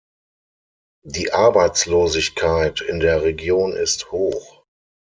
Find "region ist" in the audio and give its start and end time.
3.21-4.11